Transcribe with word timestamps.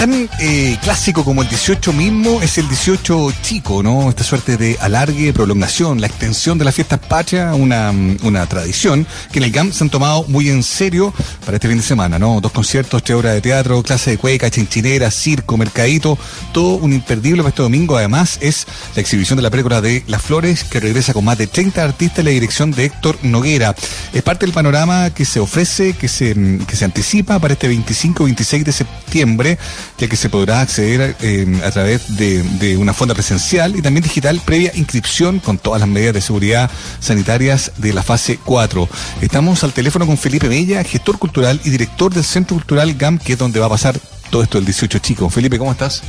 tan 0.00 0.30
eh, 0.38 0.78
clásico 0.82 1.26
como 1.26 1.42
el 1.42 1.48
18 1.50 1.92
mismo 1.92 2.40
es 2.40 2.56
el 2.56 2.66
18 2.66 3.34
chico, 3.42 3.82
¿no? 3.82 4.08
Esta 4.08 4.24
suerte 4.24 4.56
de 4.56 4.78
alargue, 4.80 5.34
prolongación, 5.34 6.00
la 6.00 6.06
extensión 6.06 6.56
de 6.56 6.64
las 6.64 6.74
fiestas 6.74 7.00
patrias, 7.00 7.54
una, 7.54 7.92
una 8.22 8.46
tradición 8.46 9.06
que 9.30 9.40
en 9.40 9.44
el 9.44 9.50
GAM 9.50 9.74
se 9.74 9.84
han 9.84 9.90
tomado 9.90 10.24
muy 10.26 10.48
en 10.48 10.62
serio 10.62 11.12
para 11.44 11.58
este 11.58 11.68
fin 11.68 11.76
de 11.76 11.82
semana, 11.82 12.18
¿no? 12.18 12.40
Dos 12.40 12.50
conciertos, 12.50 13.04
tres 13.04 13.18
horas 13.18 13.34
de 13.34 13.42
teatro, 13.42 13.82
clase 13.82 14.12
de 14.12 14.16
cueca, 14.16 14.50
chinchinera, 14.50 15.10
circo, 15.10 15.58
mercadito, 15.58 16.16
todo 16.54 16.76
un 16.76 16.94
imperdible 16.94 17.42
para 17.42 17.50
este 17.50 17.60
domingo. 17.60 17.98
Además, 17.98 18.38
es 18.40 18.66
la 18.94 19.02
exhibición 19.02 19.36
de 19.36 19.42
la 19.42 19.50
película 19.50 19.82
de 19.82 20.02
Las 20.06 20.22
Flores, 20.22 20.64
que 20.64 20.80
regresa 20.80 21.12
con 21.12 21.26
más 21.26 21.36
de 21.36 21.46
30 21.46 21.84
artistas 21.84 22.20
en 22.20 22.24
la 22.24 22.30
dirección 22.30 22.70
de 22.70 22.86
Héctor 22.86 23.18
Noguera. 23.20 23.74
Es 24.14 24.22
parte 24.22 24.46
del 24.46 24.54
panorama 24.54 25.10
que 25.10 25.26
se 25.26 25.40
ofrece, 25.40 25.92
que 25.92 26.08
se, 26.08 26.34
que 26.66 26.74
se 26.74 26.86
anticipa 26.86 27.38
para 27.38 27.52
este 27.52 27.70
25-26 27.70 28.64
de 28.64 28.72
septiembre 28.72 29.58
ya 29.98 30.08
que 30.08 30.16
se 30.16 30.28
podrá 30.28 30.60
acceder 30.60 31.16
eh, 31.20 31.60
a 31.64 31.70
través 31.70 32.16
de, 32.16 32.76
una 32.76 32.92
fonda 32.92 33.14
presencial 33.14 33.76
y 33.76 33.82
también 33.82 34.02
digital 34.02 34.40
previa 34.44 34.72
inscripción 34.74 35.40
con 35.40 35.58
todas 35.58 35.80
las 35.80 35.88
medidas 35.88 36.14
de 36.14 36.20
seguridad 36.20 36.70
sanitarias 37.00 37.72
de 37.78 37.92
la 37.92 38.02
fase 38.02 38.38
4. 38.44 38.88
Estamos 39.20 39.64
al 39.64 39.72
teléfono 39.72 40.06
con 40.06 40.16
Felipe 40.16 40.48
Bella, 40.48 40.82
gestor 40.84 41.18
cultural 41.18 41.60
y 41.64 41.70
director 41.70 42.12
del 42.12 42.24
Centro 42.24 42.56
Cultural 42.56 42.94
GAM, 42.94 43.18
que 43.18 43.34
es 43.34 43.38
donde 43.38 43.60
va 43.60 43.66
a 43.66 43.70
pasar 43.70 43.98
todo 44.30 44.42
esto 44.42 44.58
el 44.58 44.64
18 44.64 44.98
chico. 44.98 45.28
Felipe, 45.30 45.58
¿cómo 45.58 45.72
estás? 45.72 46.02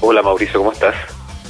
Hola 0.00 0.22
Mauricio, 0.22 0.58
¿cómo 0.58 0.72
estás? 0.72 0.94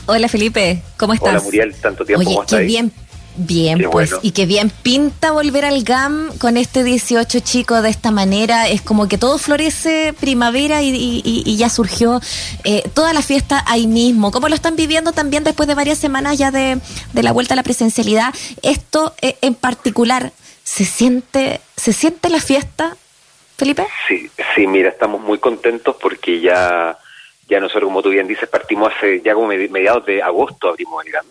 Hola 0.06 0.28
Felipe, 0.28 0.82
¿cómo 0.96 1.14
estás? 1.14 1.30
Hola 1.30 1.40
Muriel, 1.40 1.74
tanto 1.74 2.04
tiempo, 2.04 2.26
Oye, 2.26 2.38
¿cómo 2.48 2.62
Bien 2.62 2.92
Bien, 3.36 3.88
pues, 3.90 4.14
y 4.22 4.32
que 4.32 4.44
bien 4.44 4.70
pinta 4.82 5.30
volver 5.30 5.64
al 5.64 5.82
GAM 5.84 6.36
con 6.38 6.56
este 6.56 6.82
18 6.82 7.40
chico 7.40 7.80
de 7.80 7.88
esta 7.88 8.10
manera. 8.10 8.68
Es 8.68 8.82
como 8.82 9.08
que 9.08 9.18
todo 9.18 9.38
florece 9.38 10.14
primavera 10.18 10.82
y, 10.82 11.56
ya 11.56 11.68
surgió 11.68 12.20
eh, 12.64 12.82
toda 12.94 13.12
la 13.12 13.22
fiesta 13.22 13.64
ahí 13.66 13.86
mismo. 13.86 14.30
¿Cómo 14.30 14.48
lo 14.48 14.54
están 14.54 14.76
viviendo 14.76 15.12
también 15.12 15.44
después 15.44 15.68
de 15.68 15.74
varias 15.74 15.98
semanas 15.98 16.38
ya 16.38 16.50
de, 16.50 16.80
la 17.14 17.32
vuelta 17.32 17.54
a 17.54 17.56
la 17.56 17.62
presencialidad? 17.62 18.34
Esto 18.62 19.14
eh, 19.20 19.36
en 19.42 19.54
particular, 19.54 20.32
¿se 20.64 20.84
siente, 20.84 21.60
¿se 21.76 21.92
siente 21.92 22.30
la 22.30 22.40
fiesta, 22.40 22.96
Felipe? 23.56 23.86
Sí, 24.08 24.30
sí, 24.54 24.66
mira, 24.66 24.88
estamos 24.88 25.20
muy 25.20 25.38
contentos 25.38 25.96
porque 26.00 26.40
ya, 26.40 26.98
ya 27.48 27.60
nosotros, 27.60 27.84
como 27.84 28.02
tú 28.02 28.10
bien 28.10 28.26
dices, 28.26 28.48
partimos 28.48 28.92
hace 28.96 29.20
ya 29.20 29.34
como 29.34 29.46
mediados 29.48 30.04
de 30.06 30.22
agosto 30.22 30.70
abrimos 30.70 31.04
el 31.04 31.12
GAM 31.12 31.26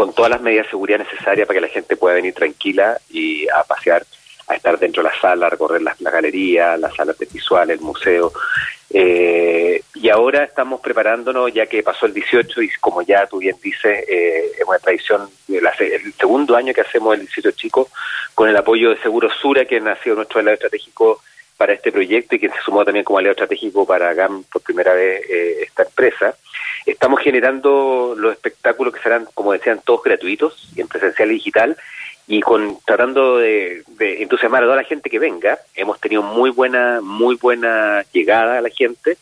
con 0.00 0.14
todas 0.14 0.30
las 0.30 0.40
medidas 0.40 0.64
de 0.64 0.70
seguridad 0.70 1.00
necesarias 1.00 1.46
para 1.46 1.58
que 1.58 1.66
la 1.66 1.72
gente 1.72 1.94
pueda 1.94 2.14
venir 2.14 2.32
tranquila 2.32 2.98
y 3.10 3.46
a 3.50 3.62
pasear, 3.64 4.02
a 4.46 4.54
estar 4.54 4.78
dentro 4.78 5.02
de 5.02 5.10
la 5.10 5.20
sala, 5.20 5.46
a 5.46 5.50
recorrer 5.50 5.82
la, 5.82 5.94
galería, 6.00 6.78
las 6.78 6.94
salas 6.96 7.18
de 7.18 7.26
visual, 7.26 7.70
el 7.70 7.80
museo. 7.80 8.32
Eh, 8.88 9.82
y 9.96 10.08
ahora 10.08 10.44
estamos 10.44 10.80
preparándonos, 10.80 11.52
ya 11.52 11.66
que 11.66 11.82
pasó 11.82 12.06
el 12.06 12.14
18 12.14 12.62
y 12.62 12.70
como 12.80 13.02
ya 13.02 13.26
tú 13.26 13.40
bien 13.40 13.56
dices, 13.62 14.02
eh, 14.08 14.52
es 14.58 14.66
una 14.66 14.78
tradición, 14.78 15.28
el 15.48 16.14
segundo 16.14 16.56
año 16.56 16.72
que 16.72 16.80
hacemos 16.80 17.12
el 17.12 17.20
18 17.20 17.50
Chico, 17.50 17.90
con 18.34 18.48
el 18.48 18.56
apoyo 18.56 18.88
de 18.88 19.02
Seguro 19.02 19.28
Sura, 19.28 19.66
que 19.66 19.80
nació 19.80 20.14
nuestro 20.14 20.40
aliado 20.40 20.54
estratégico 20.54 21.20
para 21.60 21.74
este 21.74 21.92
proyecto 21.92 22.36
y 22.36 22.38
que 22.38 22.48
se 22.48 22.58
sumó 22.64 22.86
también 22.86 23.04
como 23.04 23.18
aliado 23.18 23.32
estratégico 23.32 23.84
para 23.84 24.14
GAM 24.14 24.44
por 24.44 24.62
primera 24.62 24.94
vez 24.94 25.20
eh, 25.28 25.58
esta 25.60 25.82
empresa. 25.82 26.34
Estamos 26.86 27.20
generando 27.20 28.14
los 28.16 28.32
espectáculos 28.32 28.94
que 28.94 29.02
serán, 29.02 29.28
como 29.34 29.52
decían, 29.52 29.78
todos 29.84 30.02
gratuitos 30.02 30.70
y 30.74 30.80
en 30.80 30.88
presencial 30.88 31.30
y 31.30 31.34
digital 31.34 31.76
y 32.26 32.40
con 32.40 32.78
tratando 32.86 33.36
de, 33.36 33.84
entusiasmar 33.98 34.62
a 34.62 34.68
toda 34.68 34.76
la 34.76 34.84
gente 34.84 35.10
que 35.10 35.18
venga. 35.18 35.58
Hemos 35.74 36.00
tenido 36.00 36.22
muy 36.22 36.48
buena, 36.48 37.02
muy 37.02 37.36
buena 37.36 38.06
llegada 38.10 38.56
a 38.56 38.62
la 38.62 38.70
gente. 38.70 39.18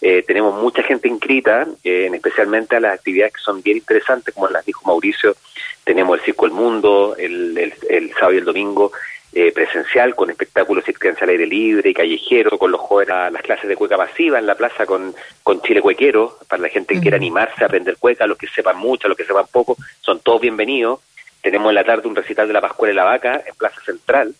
Eh, 0.00 0.22
tenemos 0.24 0.62
mucha 0.62 0.84
gente 0.84 1.08
inscrita, 1.08 1.66
eh, 1.82 2.08
especialmente 2.14 2.76
a 2.76 2.80
las 2.80 2.94
actividades 2.94 3.32
que 3.32 3.40
son 3.40 3.62
bien 3.62 3.78
interesantes, 3.78 4.32
como 4.32 4.46
las 4.46 4.64
dijo 4.64 4.86
Mauricio. 4.86 5.34
Tenemos 5.82 6.20
el 6.20 6.24
Circo 6.24 6.46
El 6.46 6.52
Mundo, 6.52 7.16
el, 7.18 7.58
el, 7.58 7.74
el 7.88 8.10
sábado 8.12 8.34
y 8.34 8.38
el 8.38 8.44
domingo 8.44 8.92
eh, 9.32 9.52
presencial 9.52 10.16
con 10.16 10.28
espectáculos 10.28 10.84
circenses 10.84 11.22
al 11.22 11.28
aire 11.28 11.46
libre 11.46 11.90
y 11.90 11.94
callejero, 11.94 12.58
con 12.58 12.72
los 12.72 12.80
jóvenes, 12.80 13.32
las 13.32 13.42
clases 13.42 13.68
de 13.68 13.76
cueca 13.76 13.96
masiva 13.96 14.38
en 14.38 14.46
la 14.46 14.56
plaza 14.56 14.86
con, 14.86 15.14
con 15.44 15.62
Chile 15.62 15.80
Cuequero, 15.80 16.36
para 16.48 16.62
la 16.62 16.68
gente 16.68 16.94
que 16.94 17.00
quiera 17.00 17.16
animarse 17.16 17.62
a 17.62 17.66
aprender 17.66 17.96
cueca, 17.96 18.26
los 18.26 18.36
que 18.36 18.48
sepan 18.48 18.78
mucho, 18.78 19.06
los 19.06 19.16
que 19.16 19.24
sepan 19.24 19.46
poco, 19.52 19.76
son 20.00 20.18
todos 20.20 20.40
bienvenidos. 20.40 21.00
Tenemos 21.42 21.68
en 21.70 21.76
la 21.76 21.84
tarde 21.84 22.08
un 22.08 22.16
recital 22.16 22.48
de 22.48 22.54
la 22.54 22.60
Pascuela 22.60 22.92
y 22.92 22.96
la 22.96 23.04
Vaca 23.04 23.42
en 23.46 23.54
Plaza 23.54 23.80
Central, 23.82 24.34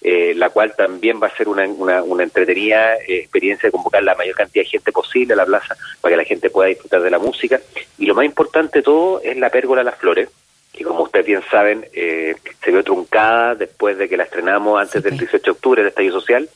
eh, 0.00 0.32
la 0.34 0.48
cual 0.48 0.74
también 0.74 1.22
va 1.22 1.28
a 1.28 1.36
ser 1.36 1.48
una, 1.48 1.64
una, 1.68 2.02
una 2.02 2.24
entretenida 2.24 2.94
eh, 2.96 3.18
experiencia 3.18 3.68
de 3.68 3.72
convocar 3.72 4.02
la 4.02 4.14
mayor 4.14 4.34
cantidad 4.34 4.64
de 4.64 4.70
gente 4.70 4.90
posible 4.90 5.34
a 5.34 5.36
la 5.36 5.46
plaza 5.46 5.76
para 6.00 6.14
que 6.14 6.16
la 6.16 6.24
gente 6.24 6.50
pueda 6.50 6.70
disfrutar 6.70 7.02
de 7.02 7.10
la 7.10 7.18
música. 7.18 7.60
Y 7.98 8.06
lo 8.06 8.14
más 8.14 8.24
importante 8.24 8.78
de 8.78 8.82
todo 8.82 9.20
es 9.22 9.36
la 9.36 9.50
pérgola 9.50 9.82
de 9.82 9.84
las 9.84 9.98
flores, 9.98 10.28
que 10.72 10.84
como 10.84 11.02
ustedes 11.02 11.26
bien 11.26 11.42
saben, 11.50 11.86
eh, 11.92 12.34
se 12.64 12.70
vio 12.70 12.82
truncada 12.82 13.54
después 13.54 13.98
de 13.98 14.08
que 14.08 14.16
la 14.16 14.24
estrenamos 14.24 14.80
antes 14.80 15.02
del 15.02 15.18
18 15.18 15.44
de 15.44 15.50
octubre, 15.50 15.82
del 15.82 15.90
estallido 15.90 16.18
social, 16.18 16.48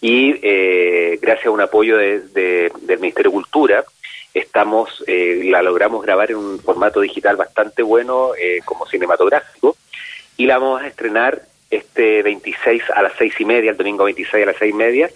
y 0.00 0.38
eh, 0.42 1.18
gracias 1.20 1.46
a 1.46 1.50
un 1.50 1.60
apoyo 1.60 1.96
de, 1.96 2.20
del 2.82 2.98
Ministerio 3.00 3.30
de 3.30 3.34
Cultura, 3.34 3.84
estamos 4.32 5.02
eh, 5.08 5.42
la 5.46 5.62
logramos 5.62 6.04
grabar 6.04 6.30
en 6.30 6.36
un 6.36 6.60
formato 6.60 7.00
digital 7.00 7.36
bastante 7.36 7.82
bueno, 7.82 8.30
como 8.64 8.86
cinematográfico, 8.86 9.76
y 10.36 10.46
la 10.46 10.58
vamos 10.58 10.82
a 10.82 10.86
estrenar 10.86 11.42
este 11.68 12.22
26 12.22 12.84
a 12.94 13.02
las 13.02 13.12
seis 13.18 13.34
y 13.40 13.44
media, 13.44 13.72
el 13.72 13.76
domingo 13.76 14.04
26 14.04 14.44
a 14.44 14.46
las 14.46 14.56
seis 14.56 14.72
y 14.72 14.76
media, 14.76 15.10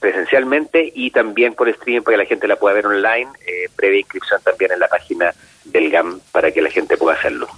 presencialmente 0.00 0.90
y 0.94 1.10
también 1.10 1.54
por 1.54 1.68
streaming 1.68 2.00
para 2.00 2.16
que 2.16 2.22
la 2.22 2.28
gente 2.28 2.48
la 2.48 2.56
pueda 2.56 2.74
ver 2.74 2.86
online, 2.86 3.28
previa 3.76 4.00
inscripción 4.00 4.40
también 4.42 4.72
en 4.72 4.80
la 4.80 4.88
página 4.88 5.34
del 5.64 5.90
GAM 5.90 6.20
para 6.32 6.52
que 6.52 6.62
la 6.62 6.70
gente 6.70 6.96
pueda 6.96 7.16
hacerlo. 7.16 7.48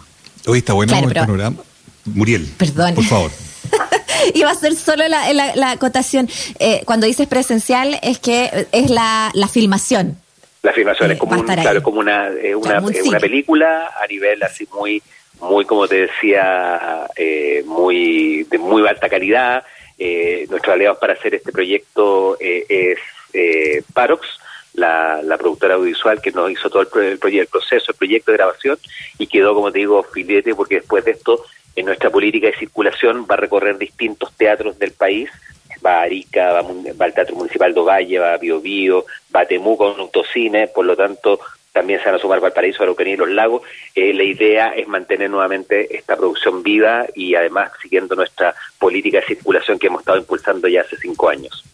Hoy 0.46 0.58
está 0.58 0.72
bueno 0.72 0.96
el 0.96 1.12
panorama. 1.12 1.56
Muriel, 2.04 2.46
Perdón. 2.56 2.94
por 2.94 3.04
favor. 3.04 3.30
Iba 4.34 4.50
a 4.50 4.54
ser 4.54 4.74
solo 4.74 5.06
la, 5.08 5.32
la, 5.32 5.70
acotación. 5.70 6.28
Eh, 6.58 6.82
cuando 6.84 7.06
dices 7.06 7.26
presencial 7.26 7.98
es 8.02 8.18
que 8.18 8.68
es 8.72 8.90
la, 8.90 9.30
la 9.34 9.48
filmación. 9.48 10.16
La 10.62 10.72
filmación 10.72 11.10
es 11.10 11.16
eh, 11.16 11.18
como, 11.18 11.44
claro, 11.44 11.82
como 11.82 12.00
una, 12.00 12.28
eh, 12.28 12.54
una, 12.54 12.80
una, 12.80 13.18
película 13.20 13.92
a 14.00 14.06
nivel 14.06 14.42
así 14.42 14.66
muy, 14.72 15.02
muy 15.40 15.64
como 15.64 15.86
te 15.86 16.06
decía, 16.06 17.08
muy 17.64 18.44
de 18.44 18.58
muy 18.58 18.86
alta 18.86 19.08
calidad. 19.08 19.64
nuestros 20.48 20.74
aliados 20.74 20.98
para 20.98 21.12
hacer 21.12 21.34
este 21.34 21.52
proyecto 21.52 22.36
es 22.40 22.98
Parox, 23.92 24.26
la, 24.76 25.36
productora 25.38 25.74
audiovisual 25.74 26.20
que 26.20 26.30
nos 26.30 26.50
hizo 26.50 26.70
todo 26.70 26.82
el, 26.82 26.88
proyecto, 26.88 27.28
el 27.28 27.46
proceso, 27.46 27.92
el 27.92 27.98
proyecto 27.98 28.30
de 28.30 28.36
grabación 28.36 28.78
y 29.18 29.26
quedó, 29.26 29.54
como 29.54 29.72
te 29.72 29.80
digo, 29.80 30.02
filete 30.02 30.54
porque 30.54 30.76
después 30.76 31.04
de 31.04 31.12
esto, 31.12 31.44
en 31.74 31.86
nuestra 31.86 32.10
política 32.10 32.46
de 32.46 32.56
circulación 32.56 33.26
va 33.28 33.34
a 33.34 33.38
recorrer 33.38 33.78
distintos 33.78 34.32
teatros 34.36 34.78
del 34.78 34.92
país, 34.92 35.30
va 35.84 35.98
a 35.98 36.02
Arica, 36.02 36.52
va, 36.52 37.04
al 37.04 37.14
Teatro 37.14 37.36
Municipal 37.36 37.74
de 37.74 37.80
Ovalle, 37.80 38.18
va 38.18 38.34
a 38.34 38.38
Bio 38.38 38.60
Bio, 38.60 39.06
va 39.34 39.40
a 39.40 39.46
Temuco, 39.46 39.92
un 39.92 40.00
autocine, 40.00 40.68
por 40.68 40.84
lo 40.84 40.96
tanto 40.96 41.40
también 41.72 42.00
se 42.00 42.06
van 42.06 42.14
a 42.14 42.18
sumar 42.18 42.40
Valparaíso, 42.40 42.82
Araucanía 42.82 43.14
y 43.14 43.18
Los 43.18 43.28
Lagos. 43.28 43.62
Eh, 43.94 44.14
la 44.14 44.22
idea 44.22 44.68
es 44.68 44.88
mantener 44.88 45.28
nuevamente 45.28 45.94
esta 45.94 46.16
producción 46.16 46.62
viva 46.62 47.04
y 47.14 47.34
además 47.34 47.70
siguiendo 47.82 48.14
nuestra 48.14 48.54
política 48.78 49.20
de 49.20 49.26
circulación 49.26 49.78
que 49.78 49.88
hemos 49.88 50.00
estado 50.00 50.16
impulsando 50.16 50.68
ya 50.68 50.80
hace 50.80 50.96
cinco 50.96 51.28
años. 51.28 51.64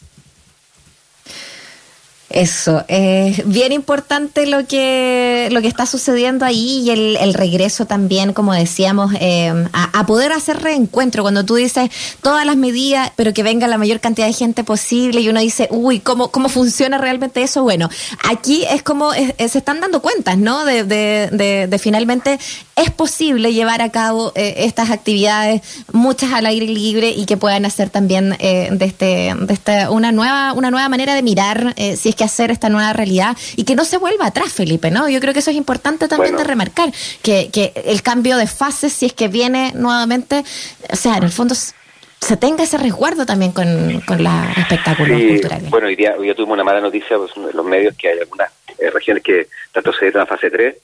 Eso, 2.32 2.84
es 2.88 3.47
bien 3.47 3.72
importante 3.72 4.47
lo 4.47 4.66
que, 4.66 5.48
lo 5.53 5.60
que 5.60 5.69
está 5.69 5.87
sucediendo 5.87 6.44
ahí 6.44 6.81
y 6.84 6.91
el, 6.91 7.16
el 7.16 7.34
regreso 7.34 7.87
también, 7.87 8.32
como 8.32 8.54
decíamos, 8.54 9.12
eh, 9.20 9.53
a, 9.72 10.06
poder 10.06 10.32
hacer 10.32 10.60
reencuentro. 10.60 11.22
Cuando 11.22 11.44
tú 11.44 11.54
dices 11.54 11.91
todas 12.22 12.44
las 12.44 12.56
medidas, 12.56 13.12
pero 13.16 13.32
que 13.32 13.43
venga 13.43 13.66
la 13.69 13.78
mayor 13.78 14.00
cantidad 14.00 14.26
de 14.26 14.32
gente 14.32 14.65
posible 14.65 15.20
y 15.20 15.28
uno 15.28 15.41
dice, 15.41 15.69
uy, 15.70 16.00
¿cómo, 16.00 16.31
cómo 16.31 16.49
funciona 16.49 16.99
realmente 16.99 17.43
eso? 17.43 17.62
Bueno, 17.62 17.88
aquí 18.29 18.64
es 18.70 18.82
como 18.82 19.12
se 19.12 19.58
están 19.58 19.81
dando 19.81 20.02
cuentas, 20.02 20.38
¿no? 20.38 20.64
De, 20.64 20.84
de, 20.84 21.79
finalmente 21.79 22.38
es 22.76 22.90
posible 22.90 23.52
llevar 23.52 23.82
a 23.82 23.90
cabo 23.90 24.32
eh, 24.34 24.55
estas 24.58 24.90
actividades, 24.90 25.62
muchas 25.93 26.32
al 26.32 26.46
aire 26.46 26.67
libre 26.67 27.11
y 27.11 27.26
que 27.26 27.37
puedan 27.37 27.64
hacer 27.64 27.90
también 27.90 28.37
eh, 28.38 28.69
de, 28.73 28.84
este, 28.84 29.34
de 29.38 29.55
este, 29.55 29.88
una, 29.88 30.12
nueva, 30.12 30.52
una 30.52 30.70
nueva 30.70 30.88
manera 30.88 31.14
de 31.14 31.23
mirar, 31.23 31.75
si 31.96 32.08
es 32.08 32.14
que 32.14 32.21
hacer 32.24 32.50
esta 32.50 32.69
nueva 32.69 32.92
realidad 32.92 33.36
y 33.56 33.64
que 33.64 33.74
no 33.74 33.84
se 33.84 33.98
vuelva 33.98 34.26
atrás, 34.26 34.52
Felipe, 34.52 34.90
¿no? 34.90 35.08
Yo 35.08 35.20
creo 35.20 35.32
que 35.32 35.40
eso 35.40 35.50
es 35.50 35.56
importante 35.56 36.08
también 36.08 36.36
de 36.36 36.44
remarcar, 36.44 36.92
que, 37.22 37.50
que 37.52 37.72
el 37.86 38.02
cambio 38.02 38.36
de 38.36 38.46
fase, 38.46 38.90
si 38.90 39.06
es 39.06 39.12
que 39.12 39.28
viene 39.28 39.72
nuevamente, 39.74 40.44
o 40.90 40.96
sea, 40.96 41.16
en 41.16 41.24
el 41.24 41.32
fondo 41.32 41.54
se 41.54 42.36
tenga 42.36 42.62
ese 42.62 42.78
resguardo 42.78 43.26
también 43.26 43.50
con, 43.52 44.00
con 44.06 44.22
los 44.22 44.32
espectáculos 44.56 45.20
culturales. 45.20 45.70
Bueno, 45.70 45.88
hoy 45.88 45.96
día, 45.96 46.14
hoy 46.16 46.32
tuvimos 46.34 46.54
una 46.54 46.64
mala 46.64 46.80
noticia 46.80 47.16
pues, 47.19 47.32
en 47.36 47.56
los 47.56 47.66
medios 47.66 47.96
que 47.96 48.08
hay 48.08 48.20
algunas 48.20 48.50
eh, 48.78 48.90
regiones 48.90 49.24
que 49.24 49.48
retrocedieron 49.74 50.22
a 50.22 50.26
fase 50.26 50.48
3 50.48 50.76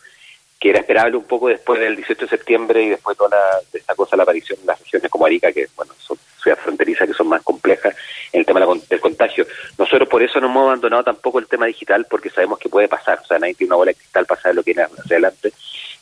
que 0.58 0.70
era 0.70 0.80
esperable 0.80 1.16
un 1.16 1.24
poco 1.24 1.48
después 1.48 1.78
del 1.78 1.94
18 1.94 2.24
de 2.24 2.28
septiembre 2.28 2.82
y 2.82 2.88
después 2.88 3.16
toda 3.16 3.38
de 3.72 3.78
esta 3.78 3.94
cosa, 3.94 4.16
la 4.16 4.24
aparición 4.24 4.58
en 4.60 4.66
las 4.66 4.80
regiones 4.80 5.10
como 5.10 5.26
Arica, 5.26 5.52
que 5.52 5.68
bueno, 5.76 5.92
son 5.98 6.18
ciudades 6.42 6.64
fronterizas 6.64 7.06
que 7.06 7.14
son 7.14 7.28
más 7.28 7.42
complejas 7.42 7.94
en 8.32 8.40
el 8.40 8.46
tema 8.46 8.60
del 8.60 9.00
contagio. 9.00 9.46
Nosotros 9.88 10.10
por 10.10 10.22
eso 10.22 10.38
no 10.38 10.48
hemos 10.48 10.64
abandonado 10.64 11.02
tampoco 11.02 11.38
el 11.38 11.46
tema 11.46 11.64
digital, 11.64 12.06
porque 12.10 12.28
sabemos 12.28 12.58
que 12.58 12.68
puede 12.68 12.88
pasar, 12.88 13.20
o 13.22 13.24
sea, 13.24 13.38
nadie 13.38 13.54
tiene 13.54 13.70
una 13.70 13.76
bola 13.76 13.90
de 13.92 13.94
cristal 13.94 14.26
para 14.26 14.38
saber 14.38 14.56
lo 14.56 14.62
que 14.62 14.74
viene 14.74 14.82
hacia 14.82 15.02
adelante, 15.16 15.50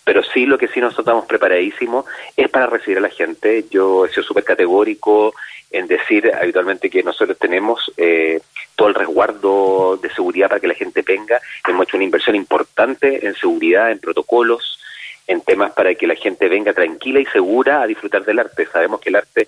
pero 0.03 0.25
sí 0.25 0.45
lo 0.45 0.59
que 0.59 0.67
sí 0.67 0.81
nosotros 0.81 1.05
estamos 1.05 1.27
preparadísimos 1.27 2.05
es 2.37 2.51
para 2.51 2.67
recibir 2.67 2.99
a 2.99 3.03
la 3.03 3.11
gente. 3.11 3.65
Yo 3.71 4.05
he 4.05 4.09
sido 4.09 4.25
súper 4.25 4.43
categórico 4.43 5.35
en 5.71 5.87
decir 5.87 6.33
habitualmente 6.35 6.91
que 6.91 7.05
nosotros 7.05 7.39
tenemos 7.39 7.93
eh, 7.97 8.41
todo 8.75 8.89
el 8.89 8.95
resguardo 8.95 9.97
de 10.03 10.13
seguridad 10.13 10.49
para 10.49 10.61
que 10.61 10.67
la 10.67 10.75
gente 10.75 11.03
venga. 11.03 11.41
Hemos 11.65 11.87
hecho 11.87 11.97
una 11.97 12.07
inversión 12.07 12.35
importante 12.35 13.25
en 13.25 13.37
seguridad, 13.37 13.93
en 13.93 14.01
protocolos, 14.01 14.81
en 15.27 15.41
temas 15.41 15.73
para 15.73 15.95
que 15.95 16.07
la 16.07 16.15
gente 16.15 16.49
venga 16.49 16.73
tranquila 16.73 17.21
y 17.21 17.27
segura 17.27 17.83
a 17.83 17.87
disfrutar 17.87 18.25
del 18.25 18.39
arte. 18.39 18.67
Sabemos 18.67 19.01
que 19.01 19.09
el 19.09 19.17
arte 19.17 19.47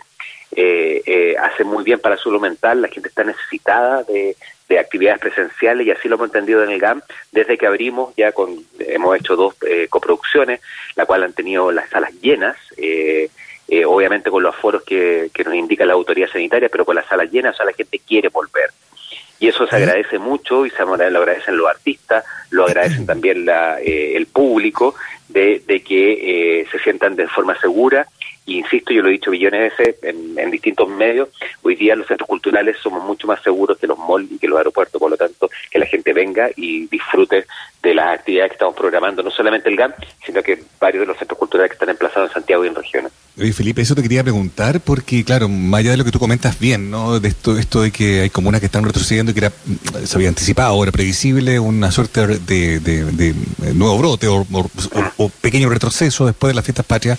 eh, 0.54 1.02
eh, 1.06 1.36
hace 1.38 1.64
muy 1.64 1.84
bien 1.84 2.00
para 2.00 2.16
la 2.16 2.22
salud 2.22 2.40
mental, 2.40 2.82
la 2.82 2.88
gente 2.88 3.08
está 3.08 3.24
necesitada 3.24 4.02
de, 4.04 4.36
de 4.68 4.78
actividades 4.78 5.20
presenciales 5.20 5.86
y 5.86 5.90
así 5.90 6.08
lo 6.08 6.16
hemos 6.16 6.28
entendido 6.28 6.62
en 6.62 6.70
el 6.70 6.78
GAM 6.78 7.02
desde 7.32 7.56
que 7.56 7.66
abrimos 7.66 8.14
ya 8.16 8.32
con 8.32 8.64
hemos 8.78 9.16
hecho 9.16 9.34
dos 9.34 9.54
eh, 9.66 9.88
coproducciones 9.88 10.60
la 10.94 11.06
cual 11.06 11.24
han 11.24 11.32
tenido 11.32 11.72
las 11.72 11.88
salas 11.88 12.12
llenas 12.20 12.56
eh, 12.76 13.30
eh, 13.68 13.84
obviamente 13.84 14.30
con 14.30 14.42
los 14.42 14.54
aforos 14.54 14.82
que, 14.82 15.30
que 15.32 15.44
nos 15.44 15.54
indica 15.54 15.86
la 15.86 15.94
autoridad 15.94 16.28
sanitaria 16.28 16.68
pero 16.68 16.84
con 16.84 16.96
las 16.96 17.06
salas 17.06 17.30
llenas 17.30 17.58
o 17.58 17.64
la 17.64 17.72
gente 17.72 17.98
quiere 17.98 18.28
volver 18.28 18.70
y 19.40 19.48
eso 19.48 19.66
se 19.66 19.76
agradece 19.76 20.18
mucho 20.18 20.66
y 20.66 20.70
se 20.70 20.84
lo 20.84 20.94
agradecen 20.94 21.56
los 21.56 21.68
artistas, 21.68 22.24
lo 22.50 22.64
agradecen 22.64 23.06
también 23.12 23.44
la, 23.44 23.78
el 23.80 24.26
público 24.26 24.94
de, 25.28 25.62
de 25.66 25.80
que 25.82 26.66
se 26.70 26.78
sientan 26.78 27.16
de 27.16 27.28
forma 27.28 27.58
segura 27.60 28.06
insisto, 28.56 28.92
yo 28.92 29.02
lo 29.02 29.08
he 29.08 29.12
dicho 29.12 29.30
billones 29.30 29.76
de 29.76 29.84
veces 29.84 29.96
en, 30.02 30.50
distintos 30.50 30.88
medios, 30.88 31.28
hoy 31.62 31.76
día 31.76 31.94
los 31.94 32.06
centros 32.06 32.26
culturales 32.26 32.76
somos 32.82 33.04
mucho 33.04 33.26
más 33.26 33.42
seguros 33.42 33.76
que 33.78 33.86
los 33.86 33.98
malls 33.98 34.32
y 34.32 34.38
que 34.38 34.48
los 34.48 34.56
aeropuertos, 34.56 34.98
por 34.98 35.10
lo 35.10 35.16
tanto, 35.16 35.50
que 35.70 35.78
la 35.78 35.86
gente 35.86 36.12
venga 36.12 36.48
y 36.56 36.86
disfrute 36.86 37.44
de 37.82 37.94
las 37.94 38.18
actividades 38.18 38.50
que 38.50 38.54
estamos 38.54 38.74
programando, 38.74 39.22
no 39.22 39.30
solamente 39.30 39.68
el 39.68 39.76
GAM, 39.76 39.92
sino 40.24 40.42
que 40.42 40.62
varios 40.80 41.02
de 41.02 41.06
los 41.06 41.18
centros 41.18 41.38
culturales 41.38 41.70
que 41.70 41.74
están 41.74 41.90
emplazados 41.90 42.30
en 42.30 42.34
Santiago 42.34 42.64
y 42.64 42.68
en 42.68 42.74
regiones. 42.74 43.12
Oye, 43.38 43.52
Felipe, 43.52 43.82
eso 43.82 43.94
te 43.94 44.02
quería 44.02 44.24
preguntar, 44.24 44.80
porque 44.80 45.22
claro, 45.22 45.48
más 45.48 45.80
allá 45.80 45.92
de 45.92 45.98
lo 45.98 46.04
que 46.04 46.10
tú 46.10 46.18
comentas 46.18 46.58
bien, 46.58 46.90
¿no? 46.90 47.20
De 47.20 47.28
esto, 47.28 47.56
esto 47.56 47.82
de 47.82 47.92
que 47.92 48.22
hay 48.22 48.30
comunas 48.30 48.60
que 48.60 48.66
están 48.66 48.84
retrocediendo 48.84 49.30
y 49.30 49.34
que 49.34 49.40
era, 49.40 49.52
se 50.04 50.16
había 50.16 50.28
anticipado, 50.28 50.82
era 50.82 50.90
previsible, 50.90 51.60
una 51.60 51.92
suerte 51.92 52.26
de, 52.26 52.80
de, 52.80 53.34
nuevo 53.74 53.98
brote 53.98 54.26
o 54.26 55.28
pequeño 55.40 55.68
retroceso 55.68 56.26
después 56.26 56.50
de 56.50 56.54
las 56.54 56.64
fiestas 56.64 56.86
patrias 56.86 57.18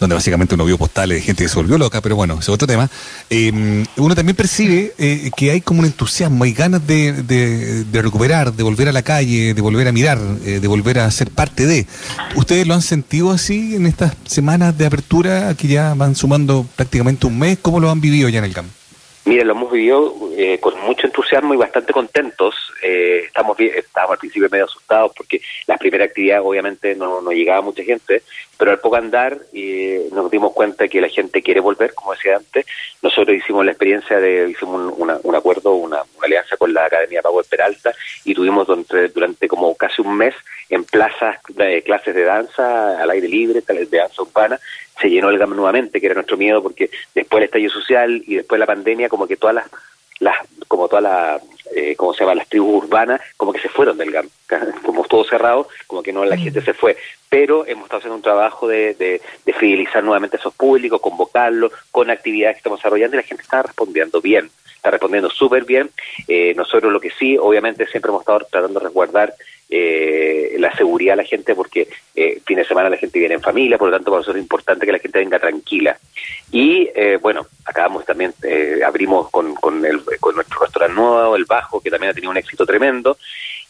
donde 0.00 0.14
básicamente 0.14 0.54
uno 0.54 0.64
vio 0.64 0.78
postales 0.78 1.18
de 1.18 1.22
gente 1.22 1.44
que 1.44 1.48
se 1.48 1.56
volvió 1.56 1.76
loca, 1.76 2.00
pero 2.00 2.16
bueno, 2.16 2.38
es 2.40 2.48
otro 2.48 2.66
tema. 2.66 2.90
Eh, 3.28 3.84
uno 3.96 4.14
también 4.14 4.34
percibe 4.34 4.94
eh, 4.98 5.30
que 5.36 5.50
hay 5.50 5.60
como 5.60 5.80
un 5.80 5.86
entusiasmo, 5.86 6.44
hay 6.44 6.54
ganas 6.54 6.86
de, 6.86 7.12
de, 7.22 8.02
recuperar, 8.02 8.52
de 8.52 8.62
volver 8.62 8.88
a 8.88 8.92
la 8.92 9.02
calle, 9.02 9.52
de 9.52 9.60
volver 9.60 9.86
a 9.86 9.92
mirar, 9.92 10.18
eh, 10.44 10.58
de 10.60 10.68
volver 10.68 10.98
a 10.98 11.10
ser 11.10 11.30
parte 11.30 11.66
de. 11.66 11.86
¿Ustedes 12.34 12.66
lo 12.66 12.74
han 12.74 12.82
sentido 12.82 13.30
así 13.30 13.76
en 13.76 13.86
estas 13.86 14.14
semanas 14.24 14.76
de 14.76 14.86
apertura 14.86 15.54
que 15.54 15.68
ya 15.68 15.94
van 15.94 16.14
sumando 16.16 16.66
prácticamente 16.76 17.26
un 17.26 17.38
mes? 17.38 17.58
¿Cómo 17.60 17.78
lo 17.78 17.90
han 17.90 18.00
vivido 18.00 18.28
ya 18.30 18.38
en 18.38 18.46
el 18.46 18.54
campo? 18.54 18.79
Mire, 19.26 19.44
lo 19.44 19.52
hemos 19.52 19.70
vivido 19.70 20.14
eh, 20.36 20.58
con 20.60 20.80
mucho 20.80 21.06
entusiasmo 21.06 21.52
y 21.52 21.58
bastante 21.58 21.92
contentos. 21.92 22.54
Eh, 22.82 23.24
estamos 23.26 23.54
bien, 23.56 23.74
estábamos 23.76 24.14
al 24.14 24.18
principio 24.18 24.48
medio 24.50 24.64
asustados 24.64 25.12
porque 25.14 25.42
la 25.66 25.76
primera 25.76 26.06
actividad 26.06 26.40
obviamente 26.42 26.94
no, 26.94 27.20
llegaba 27.30 27.60
mucha 27.60 27.84
gente, 27.84 28.22
pero 28.56 28.70
al 28.70 28.78
poco 28.78 28.96
andar 28.96 29.38
eh, 29.52 30.08
nos 30.12 30.30
dimos 30.30 30.52
cuenta 30.52 30.88
que 30.88 31.02
la 31.02 31.08
gente 31.08 31.42
quiere 31.42 31.60
volver, 31.60 31.92
como 31.92 32.14
decía 32.14 32.36
antes. 32.36 32.64
Nosotros 33.02 33.36
hicimos 33.36 33.64
la 33.64 33.72
experiencia 33.72 34.18
de, 34.18 34.50
hicimos 34.50 34.94
un, 34.96 35.20
un 35.22 35.34
acuerdo, 35.34 35.74
una, 35.74 36.02
alianza 36.22 36.56
con 36.56 36.72
la 36.72 36.86
Academia 36.86 37.22
Pago 37.22 37.42
Peralta 37.42 37.92
y 38.24 38.34
tuvimos 38.34 38.66
durante, 38.66 39.48
como 39.48 39.74
casi 39.74 40.00
un 40.00 40.16
mes 40.16 40.34
en 40.68 40.84
plazas 40.84 41.36
de 41.48 41.82
clases 41.82 42.14
de 42.14 42.24
danza 42.24 43.02
al 43.02 43.10
aire 43.10 43.28
libre, 43.28 43.60
de 43.60 43.98
danza 43.98 44.22
urbana, 44.22 44.58
se 45.00 45.08
llenó 45.08 45.30
el 45.30 45.38
GAM 45.38 45.54
nuevamente, 45.54 46.00
que 46.00 46.06
era 46.06 46.14
nuestro 46.14 46.36
miedo, 46.36 46.62
porque 46.62 46.90
después 47.14 47.40
del 47.40 47.44
estallido 47.44 47.70
social 47.72 48.22
y 48.26 48.36
después 48.36 48.58
de 48.58 48.60
la 48.60 48.66
pandemia, 48.66 49.08
como 49.08 49.26
que 49.26 49.36
todas 49.36 49.54
las, 49.54 49.70
las 50.18 50.36
como 50.68 50.88
todas 50.88 51.02
las, 51.02 51.42
eh, 51.74 51.94
¿cómo 51.96 52.12
se 52.12 52.20
llama?, 52.20 52.34
las 52.34 52.48
tribus 52.48 52.84
urbanas, 52.84 53.20
como 53.36 53.52
que 53.52 53.60
se 53.60 53.68
fueron 53.68 53.96
del 53.96 54.10
GAM, 54.10 54.28
como 54.84 55.04
todo 55.04 55.24
cerrado, 55.24 55.68
como 55.86 56.02
que 56.02 56.12
no 56.12 56.24
la 56.24 56.36
mm. 56.36 56.40
gente 56.40 56.62
se 56.62 56.74
fue. 56.74 56.96
Pero 57.28 57.66
hemos 57.66 57.84
estado 57.84 57.98
haciendo 57.98 58.16
un 58.16 58.22
trabajo 58.22 58.68
de, 58.68 58.94
de, 58.94 59.20
de 59.44 59.52
fidelizar 59.52 60.02
nuevamente 60.02 60.36
a 60.36 60.40
esos 60.40 60.54
públicos, 60.54 61.00
convocarlos, 61.00 61.72
con 61.90 62.10
actividades 62.10 62.56
que 62.56 62.58
estamos 62.58 62.78
desarrollando 62.80 63.16
y 63.16 63.20
la 63.20 63.26
gente 63.26 63.42
está 63.42 63.62
respondiendo 63.62 64.20
bien 64.20 64.50
está 64.80 64.90
respondiendo 64.90 65.30
súper 65.30 65.64
bien. 65.64 65.90
Eh, 66.26 66.54
nosotros 66.56 66.92
lo 66.92 67.00
que 67.00 67.10
sí, 67.10 67.36
obviamente 67.38 67.86
siempre 67.86 68.08
hemos 68.08 68.22
estado 68.22 68.46
tratando 68.50 68.80
de 68.80 68.86
resguardar 68.86 69.34
eh, 69.72 70.56
la 70.58 70.74
seguridad 70.74 71.12
de 71.12 71.22
la 71.22 71.28
gente 71.28 71.54
porque 71.54 71.86
eh, 72.14 72.40
fin 72.44 72.56
de 72.56 72.64
semana 72.64 72.90
la 72.90 72.96
gente 72.96 73.18
viene 73.18 73.36
en 73.36 73.40
familia, 73.40 73.78
por 73.78 73.88
lo 73.88 73.96
tanto 73.96 74.10
para 74.10 74.18
nosotros 74.18 74.38
es 74.38 74.42
importante 74.42 74.84
que 74.84 74.92
la 74.92 74.98
gente 74.98 75.18
venga 75.18 75.38
tranquila. 75.38 75.96
Y 76.50 76.88
eh, 76.94 77.18
bueno, 77.20 77.46
acabamos 77.64 78.04
también, 78.04 78.34
eh, 78.42 78.80
abrimos 78.84 79.30
con, 79.30 79.54
con, 79.54 79.84
el, 79.84 80.02
con 80.18 80.34
nuestro 80.34 80.60
restaurante 80.60 81.00
nuevo, 81.00 81.36
el 81.36 81.44
Bajo, 81.44 81.80
que 81.80 81.90
también 81.90 82.10
ha 82.10 82.14
tenido 82.14 82.30
un 82.30 82.36
éxito 82.36 82.66
tremendo. 82.66 83.16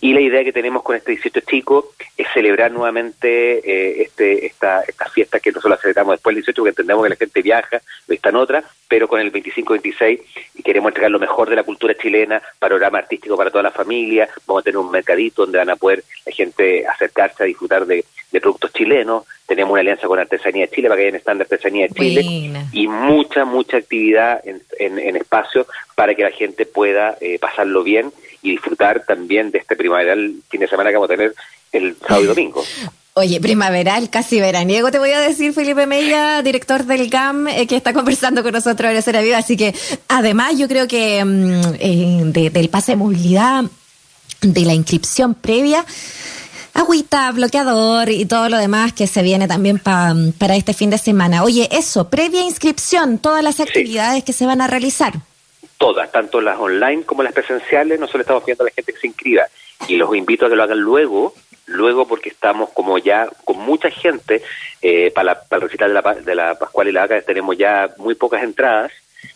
Y 0.00 0.14
la 0.14 0.20
idea 0.20 0.42
que 0.44 0.52
tenemos 0.52 0.82
con 0.82 0.96
este 0.96 1.12
18 1.12 1.40
chico 1.40 1.92
es 2.16 2.26
celebrar 2.32 2.72
nuevamente 2.72 3.58
eh, 3.58 4.02
este, 4.02 4.46
esta, 4.46 4.82
esta 4.82 5.06
fiesta 5.10 5.40
que 5.40 5.50
nosotros 5.50 5.72
la 5.72 5.76
celebramos 5.76 6.14
después 6.14 6.34
del 6.34 6.42
18, 6.42 6.62
porque 6.62 6.70
entendemos 6.70 7.04
que 7.04 7.10
la 7.10 7.16
gente 7.16 7.42
viaja, 7.42 7.82
está 8.08 8.30
en 8.30 8.36
otra, 8.36 8.64
pero 8.88 9.08
con 9.08 9.20
el 9.20 9.30
25-26 9.30 10.20
y 10.54 10.62
queremos 10.62 10.90
entregar 10.90 11.10
lo 11.10 11.18
mejor 11.18 11.50
de 11.50 11.56
la 11.56 11.62
cultura 11.64 11.94
chilena, 11.94 12.42
panorama 12.58 12.98
artístico 12.98 13.36
para 13.36 13.50
toda 13.50 13.62
la 13.62 13.70
familia, 13.70 14.28
vamos 14.46 14.62
a 14.62 14.64
tener 14.64 14.78
un 14.78 14.90
mercadito 14.90 15.42
donde 15.42 15.58
van 15.58 15.70
a 15.70 15.76
poder 15.76 16.02
la 16.24 16.32
gente 16.32 16.86
acercarse 16.86 17.42
a 17.42 17.46
disfrutar 17.46 17.86
de, 17.86 18.04
productos 18.40 18.72
chilenos, 18.72 19.24
tenemos 19.44 19.72
una 19.72 19.80
alianza 19.80 20.06
con 20.06 20.18
Artesanía 20.18 20.66
de 20.66 20.72
Chile 20.72 20.88
para 20.88 21.00
que 21.00 21.08
haya 21.08 21.18
stand 21.18 21.38
de 21.38 21.42
Artesanía 21.42 21.88
de 21.88 21.94
Chile. 21.94 22.22
Y 22.72 22.86
mucha, 22.86 23.44
mucha 23.44 23.76
actividad 23.76 24.40
en, 24.44 24.62
en, 24.78 25.16
espacios 25.16 25.66
para 25.96 26.14
que 26.14 26.22
la 26.22 26.30
gente 26.30 26.64
pueda 26.64 27.18
eh, 27.20 27.38
pasarlo 27.40 27.82
bien 27.82 28.12
y 28.42 28.52
disfrutar 28.52 29.04
también 29.04 29.50
de 29.50 29.58
este 29.58 29.76
primaveral 29.76 30.34
fin 30.48 30.60
de 30.60 30.68
semana 30.68 30.90
que 30.90 30.96
vamos 30.96 31.10
a 31.10 31.16
tener 31.16 31.34
el 31.72 31.96
sábado 31.96 32.22
y 32.22 32.26
domingo. 32.26 32.64
Oye, 33.14 33.40
primaveral, 33.40 34.08
casi 34.08 34.40
veraniego, 34.40 34.90
te 34.90 34.98
voy 34.98 35.10
a 35.10 35.20
decir, 35.20 35.52
Felipe 35.52 35.86
Mella, 35.86 36.42
director 36.42 36.84
del 36.84 37.10
GAM, 37.10 37.48
eh, 37.48 37.66
que 37.66 37.76
está 37.76 37.92
conversando 37.92 38.42
con 38.42 38.52
nosotros 38.52 38.92
en 38.92 39.02
Cera 39.02 39.20
Viva. 39.20 39.38
Así 39.38 39.56
que, 39.56 39.74
además, 40.08 40.56
yo 40.56 40.68
creo 40.68 40.86
que 40.86 41.24
mm, 41.24 41.60
eh, 41.80 42.50
del 42.50 42.68
pase 42.68 42.92
de 42.92 42.96
movilidad, 42.96 43.64
de 44.40 44.60
la 44.64 44.74
inscripción 44.74 45.34
previa, 45.34 45.84
agüita, 46.72 47.30
bloqueador 47.32 48.10
y 48.10 48.26
todo 48.26 48.48
lo 48.48 48.58
demás 48.58 48.92
que 48.92 49.06
se 49.06 49.22
viene 49.22 49.48
también 49.48 49.80
para 49.80 50.56
este 50.56 50.72
fin 50.72 50.88
de 50.90 50.98
semana. 50.98 51.42
Oye, 51.42 51.68
eso, 51.72 52.08
previa 52.08 52.42
inscripción, 52.42 53.18
todas 53.18 53.42
las 53.42 53.58
actividades 53.58 54.22
que 54.22 54.32
se 54.32 54.46
van 54.46 54.60
a 54.60 54.68
realizar 54.68 55.20
todas, 55.80 56.12
tanto 56.12 56.42
las 56.42 56.58
online 56.58 57.04
como 57.04 57.22
las 57.22 57.32
presenciales, 57.32 57.98
nosotros 57.98 58.20
estamos 58.20 58.42
pidiendo 58.42 58.64
a 58.64 58.66
la 58.66 58.72
gente 58.72 58.92
que 58.92 59.00
se 59.00 59.06
inscriba. 59.06 59.46
Y 59.88 59.96
los 59.96 60.14
invito 60.14 60.44
a 60.44 60.50
que 60.50 60.54
lo 60.54 60.62
hagan 60.62 60.78
luego, 60.78 61.32
luego 61.64 62.06
porque 62.06 62.28
estamos 62.28 62.68
como 62.70 62.98
ya 62.98 63.26
con 63.46 63.56
mucha 63.58 63.90
gente 63.90 64.42
eh, 64.82 65.10
para, 65.10 65.40
para, 65.40 65.62
el 65.62 65.68
recital 65.68 65.88
de 65.88 65.94
la, 65.94 66.14
de 66.14 66.34
la 66.34 66.58
Pascual 66.58 66.88
y 66.88 66.92
la 66.92 67.00
Vaca 67.00 67.22
tenemos 67.22 67.56
ya 67.56 67.88
muy 67.96 68.14
pocas 68.14 68.42
entradas, 68.42 68.92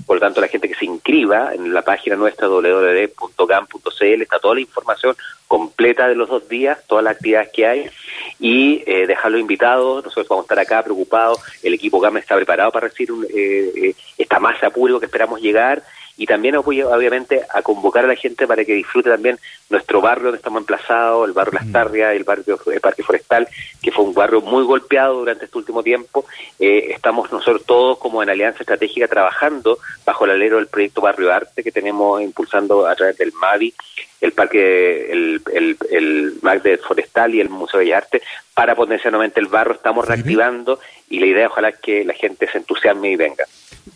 por 0.06 0.16
lo 0.16 0.20
tanto 0.20 0.42
la 0.42 0.48
gente 0.48 0.68
que 0.68 0.74
se 0.74 0.84
inscriba 0.84 1.54
en 1.54 1.72
la 1.72 1.80
página 1.80 2.14
nuestra 2.14 2.46
www.gam.cl 2.46 4.22
está 4.22 4.38
toda 4.38 4.54
la 4.54 4.60
información 4.60 5.16
completa 5.48 6.08
de 6.08 6.14
los 6.14 6.28
dos 6.28 6.46
días, 6.46 6.78
todas 6.86 7.04
las 7.04 7.14
actividades 7.16 7.52
que 7.52 7.66
hay. 7.66 7.90
Y 8.38 8.82
eh, 8.86 9.06
dejarlo 9.06 9.38
invitado, 9.38 10.02
nosotros 10.02 10.28
vamos 10.28 10.42
a 10.42 10.46
estar 10.46 10.58
acá 10.58 10.82
preocupados, 10.82 11.38
el 11.62 11.72
equipo 11.72 12.00
GAM 12.00 12.18
está 12.18 12.36
preparado 12.36 12.70
para 12.70 12.88
recibir 12.88 13.12
un, 13.12 13.24
eh, 13.24 13.72
eh 13.76 13.94
esta 14.18 14.38
masa 14.38 14.68
pública 14.68 15.00
que 15.00 15.06
esperamos 15.06 15.40
llegar 15.40 15.82
y 16.16 16.26
también 16.26 16.56
obviamente 16.56 17.42
a 17.52 17.62
convocar 17.62 18.04
a 18.04 18.08
la 18.08 18.16
gente 18.16 18.46
para 18.46 18.64
que 18.64 18.74
disfrute 18.74 19.10
también 19.10 19.38
nuestro 19.68 20.00
barrio 20.00 20.24
donde 20.24 20.38
estamos 20.38 20.60
emplazados, 20.60 21.26
el 21.26 21.32
barrio 21.32 21.58
Las 21.60 21.72
Tarrias, 21.72 22.14
el 22.14 22.24
barrio 22.24 22.58
el 22.66 22.80
Parque 22.80 23.02
Forestal, 23.02 23.48
que 23.82 23.90
fue 23.90 24.04
un 24.04 24.14
barrio 24.14 24.40
muy 24.40 24.64
golpeado 24.64 25.18
durante 25.18 25.46
este 25.46 25.58
último 25.58 25.82
tiempo. 25.82 26.24
Eh, 26.58 26.92
estamos 26.92 27.32
nosotros 27.32 27.64
todos 27.66 27.98
como 27.98 28.22
en 28.22 28.30
alianza 28.30 28.60
estratégica 28.60 29.08
trabajando 29.08 29.78
bajo 30.04 30.24
el 30.24 30.32
alero 30.32 30.56
del 30.58 30.68
proyecto 30.68 31.00
Barrio 31.00 31.32
Arte 31.32 31.64
que 31.64 31.72
tenemos 31.72 32.22
impulsando 32.22 32.86
a 32.86 32.94
través 32.94 33.18
del 33.18 33.32
MAVI, 33.32 33.74
el 34.20 34.32
Parque, 34.32 35.10
el, 35.10 35.42
el, 35.52 35.76
el 35.90 36.34
MAC 36.42 36.62
de 36.62 36.78
Forestal 36.78 37.34
y 37.34 37.40
el 37.40 37.48
Museo 37.48 37.80
de 37.80 37.94
Arte 37.94 38.22
para 38.54 38.76
potenciar 38.76 39.12
nuevamente 39.12 39.40
el 39.40 39.46
barrio. 39.46 39.74
Estamos 39.74 40.06
reactivando 40.06 40.78
y 41.10 41.18
la 41.18 41.26
idea 41.26 41.48
ojalá 41.48 41.70
es 41.70 41.78
que 41.78 42.04
la 42.04 42.14
gente 42.14 42.46
se 42.46 42.58
entusiasme 42.58 43.10
y 43.10 43.16
venga 43.16 43.44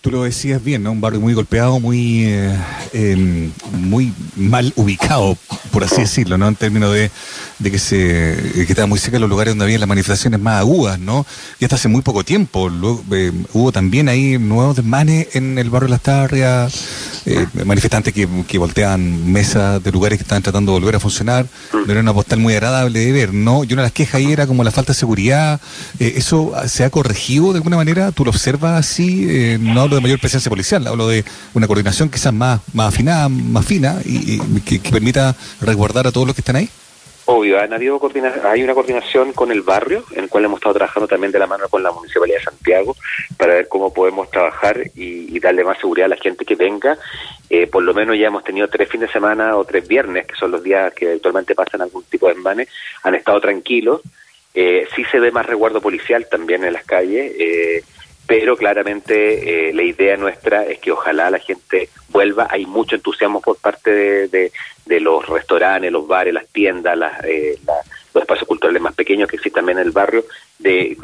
tú 0.00 0.10
lo 0.10 0.22
decías 0.24 0.62
bien, 0.62 0.82
¿no? 0.82 0.92
Un 0.92 1.00
barrio 1.00 1.20
muy 1.20 1.34
golpeado, 1.34 1.80
muy, 1.80 2.24
eh, 2.24 2.56
em, 2.92 3.50
muy 3.72 4.12
mal 4.36 4.72
ubicado, 4.76 5.36
por 5.70 5.84
así 5.84 6.02
decirlo, 6.02 6.38
¿no? 6.38 6.48
En 6.48 6.54
términos 6.54 6.92
de, 6.92 7.10
de 7.58 7.70
que 7.70 7.78
se 7.78 8.52
que 8.54 8.72
estaba 8.72 8.86
muy 8.86 8.98
cerca 8.98 9.16
de 9.16 9.20
los 9.20 9.30
lugares 9.30 9.52
donde 9.52 9.64
había 9.64 9.78
las 9.78 9.88
manifestaciones 9.88 10.40
más 10.40 10.60
agudas, 10.60 10.98
¿no? 10.98 11.26
Y 11.58 11.64
hasta 11.64 11.76
hace 11.76 11.88
muy 11.88 12.02
poco 12.02 12.24
tiempo. 12.24 12.68
Luego, 12.68 13.02
eh, 13.12 13.32
hubo 13.52 13.72
también 13.72 14.08
ahí 14.08 14.38
nuevos 14.38 14.76
desmanes 14.76 15.34
en 15.34 15.58
el 15.58 15.70
barrio 15.70 15.86
de 15.86 15.92
Las 15.92 16.02
Tarrias, 16.02 16.84
eh, 17.26 17.46
manifestantes 17.64 18.14
que, 18.14 18.28
que 18.46 18.58
volteaban 18.58 19.32
mesas 19.32 19.82
de 19.82 19.92
lugares 19.92 20.18
que 20.18 20.22
estaban 20.22 20.42
tratando 20.42 20.72
de 20.72 20.80
volver 20.80 20.96
a 20.96 21.00
funcionar. 21.00 21.46
Mm. 21.72 21.90
Era 21.90 22.00
una 22.00 22.14
postal 22.14 22.38
muy 22.38 22.54
agradable 22.54 23.00
de 23.00 23.12
ver, 23.12 23.34
¿no? 23.34 23.64
Y 23.64 23.72
una 23.72 23.82
de 23.82 23.86
las 23.86 23.92
quejas 23.92 24.16
ahí 24.16 24.32
era 24.32 24.46
como 24.46 24.62
la 24.62 24.70
falta 24.70 24.92
de 24.92 24.98
seguridad. 24.98 25.60
Eh, 25.98 26.14
¿Eso 26.16 26.52
se 26.66 26.84
ha 26.84 26.90
corregido 26.90 27.52
de 27.52 27.58
alguna 27.58 27.76
manera? 27.76 28.12
¿Tú 28.12 28.24
lo 28.24 28.30
observas 28.30 28.78
así? 28.78 29.58
no 29.60 29.88
hablo 29.88 29.97
de 29.97 30.02
mayor 30.02 30.21
presencia 30.21 30.50
policial, 30.50 30.87
hablo 30.87 31.09
de 31.09 31.25
una 31.54 31.66
coordinación 31.66 32.11
quizás 32.11 32.33
más, 32.33 32.61
más 32.75 32.88
afinada, 32.88 33.28
más 33.30 33.64
fina 33.64 33.97
y, 34.04 34.38
que 34.61 34.90
permita 34.90 35.35
resguardar 35.62 36.07
a 36.07 36.12
todos 36.12 36.26
los 36.26 36.37
que 36.37 36.42
están 36.42 36.57
ahí? 36.57 36.68
Obvio, 37.25 37.59
han 37.61 37.73
habido 37.73 38.00
hay 38.45 38.62
una 38.62 38.75
coordinación 38.75 39.33
con 39.33 39.50
el 39.50 39.62
barrio, 39.62 40.04
en 40.12 40.25
el 40.25 40.28
cual 40.30 40.45
hemos 40.45 40.59
estado 40.59 40.75
trabajando 40.75 41.09
también 41.09 41.33
de 41.33 41.38
la 41.38 41.47
mano 41.47 41.68
con 41.68 41.83
la 41.83 41.90
Municipalidad 41.90 42.38
de 42.38 42.45
Santiago 42.45 42.97
para 43.37 43.54
ver 43.54 43.68
cómo 43.68 43.92
podemos 43.92 44.30
trabajar 44.30 44.83
y, 44.95 45.38
darle 45.40 45.64
más 45.64 45.78
seguridad 45.78 46.07
a 46.07 46.16
la 46.16 46.16
gente 46.16 46.45
que 46.45 46.54
venga. 46.54 46.99
Eh, 47.49 47.66
por 47.66 47.83
lo 47.83 47.95
menos 47.95 48.18
ya 48.18 48.26
hemos 48.26 48.45
tenido 48.45 48.68
tres 48.68 48.88
fines 48.88 49.09
de 49.09 49.12
semana 49.12 49.57
o 49.57 49.64
tres 49.64 49.87
viernes, 49.87 50.26
que 50.26 50.37
son 50.37 50.50
los 50.50 50.62
días 50.62 50.92
que 50.92 51.12
actualmente 51.12 51.54
pasan 51.54 51.80
algún 51.80 52.02
tipo 52.04 52.26
de 52.26 52.35
embanes, 52.35 52.68
han 53.02 53.14
estado 53.14 53.40
tranquilos. 53.40 54.02
Eh, 54.54 54.87
sí 54.97 55.04
se 55.11 55.21
ve 55.21 55.30
más 55.30 55.47
resguardo 55.47 55.80
policial 55.80 56.26
también 56.30 56.64
en 56.64 56.73
las 56.73 56.85
calles. 56.85 57.33
Eh, 57.38 57.83
pero 58.28 58.58
claramente 58.58 59.70
eh, 59.70 59.73
la 59.73 59.82
idea 59.82 60.14
nuestra 60.18 60.62
es 60.66 60.78
que 60.80 60.92
ojalá 60.92 61.30
la 61.30 61.38
gente 61.38 61.88
vuelva. 62.11 62.47
Hay 62.50 62.66
mucho 62.66 62.94
entusiasmo 62.94 63.40
por 63.40 63.56
parte 63.56 63.90
de, 63.90 64.52
de, 64.85 65.00
los 65.00 65.26
restaurantes, 65.26 65.90
los 65.90 66.06
bares, 66.06 66.35
las 66.35 66.47
tiendas, 66.49 66.97
las, 66.99 67.25
eh, 67.25 67.58
los 68.12 68.23
espacios 68.23 68.47
culturales 68.47 68.82
más 68.82 68.94
pequeños 68.94 69.30
que 69.30 69.37
existen 69.37 69.61
también 69.61 69.78
en 69.78 69.87
el 69.87 69.92
barrio, 69.92 70.26
de, 70.58 70.94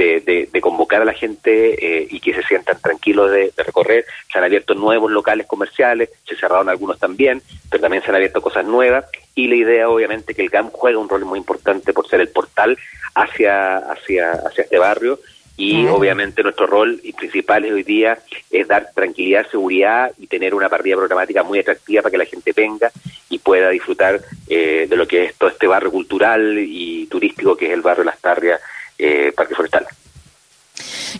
de 0.53 0.61
convocar 0.61 1.01
a 1.01 1.07
la 1.07 1.15
gente 1.15 2.03
eh, 2.03 2.07
y 2.11 2.21
que 2.21 2.35
se 2.35 2.43
sientan 2.43 2.79
tranquilos 2.79 3.31
de, 3.31 3.55
recorrer. 3.57 4.05
Se 4.31 4.37
han 4.37 4.45
abierto 4.45 4.75
nuevos 4.75 5.11
locales 5.11 5.47
comerciales, 5.47 6.11
se 6.29 6.37
cerraron 6.37 6.69
algunos 6.69 6.99
también, 6.99 7.41
pero 7.71 7.81
también 7.81 8.03
se 8.03 8.11
han 8.11 8.17
abierto 8.17 8.43
cosas 8.43 8.67
nuevas. 8.67 9.07
Y 9.35 9.49
la 9.49 9.55
idea, 9.55 9.89
obviamente, 9.89 10.35
que 10.35 10.43
el 10.43 10.51
GAM 10.51 10.69
juega 10.71 10.99
un 10.99 11.09
rol 11.09 11.25
muy 11.25 11.39
importante 11.39 11.95
por 11.95 12.07
ser 12.07 12.21
el 12.21 12.29
portal 12.29 12.77
hacia, 13.15 13.79
hacia, 13.79 14.33
hacia 14.33 14.65
este 14.65 14.79
barrio 14.79 15.19
y 15.57 15.87
obviamente 15.87 16.43
nuestro 16.43 16.67
rol 16.67 17.01
principal 17.17 17.65
hoy 17.65 17.85
día 17.85 18.19
es 18.51 18.67
dar 18.67 18.91
tranquilidad, 18.93 19.49
seguridad 19.49 20.11
y 20.19 20.27
tener 20.27 20.55
una 20.55 20.69
partida 20.69 20.97
programática 20.97 21.45
muy 21.45 21.61
atractiva 21.61 22.03
para 22.03 22.11
que 22.11 22.19
la 22.19 22.25
gente 22.25 22.53
venga 22.53 22.91
y 23.31 23.39
pueda 23.39 23.71
disfrutar 23.71 24.21
eh, 24.49 24.87
de 24.89 24.97
lo 24.97 25.07
que 25.07 25.27
es 25.27 25.35
todo 25.37 25.51
este 25.51 25.69
barrio 25.69 25.93
cultural 25.93 26.59
y 26.59 27.07
turístico 27.07 27.57
que 27.57 27.67
es 27.67 27.73
el 27.73 27.83
barrio 27.83 28.05
Las 28.05 28.21
Tarrias 28.21 28.61
eh, 28.99 29.33
Parque 29.35 29.55
Forestal. 29.55 29.87